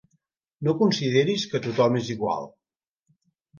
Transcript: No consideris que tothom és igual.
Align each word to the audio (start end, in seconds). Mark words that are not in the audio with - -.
No 0.67 0.73
consideris 0.79 1.45
que 1.53 1.63
tothom 1.67 2.01
és 2.01 2.11
igual. 2.17 2.51